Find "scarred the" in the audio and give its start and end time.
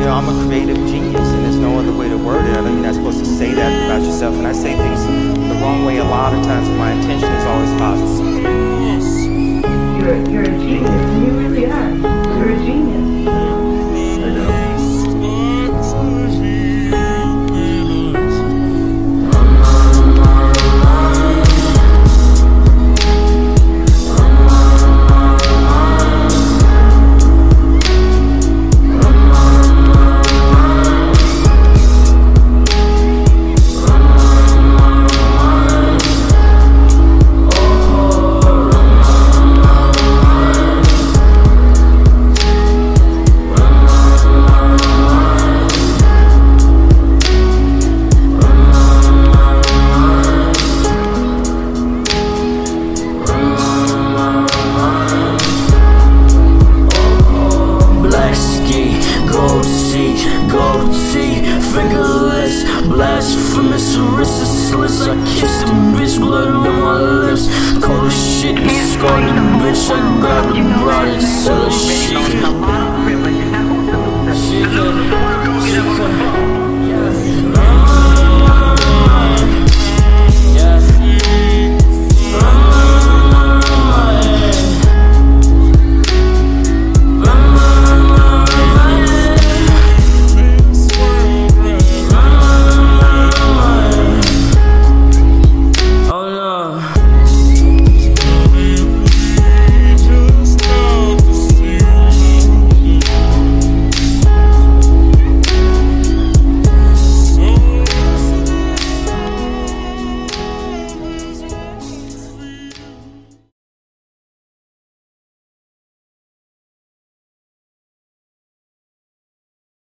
68.92-69.44